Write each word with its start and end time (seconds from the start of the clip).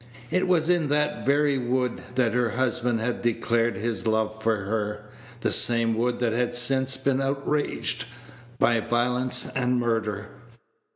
It 0.31 0.47
was 0.47 0.67
in 0.67 0.87
that 0.87 1.27
very 1.27 1.59
wood 1.59 2.01
that 2.15 2.33
her 2.33 2.49
husband 2.49 2.99
had 3.01 3.21
declared 3.21 3.75
his 3.77 4.07
love 4.07 4.41
for 4.41 4.55
her; 4.63 5.05
the 5.41 5.51
same 5.51 5.93
wood 5.95 6.17
that 6.17 6.33
had 6.33 6.55
since 6.55 6.97
been 6.97 7.21
outraged 7.21 8.05
by 8.57 8.79
violence 8.79 9.47
and 9.55 9.79
murder. 9.79 10.29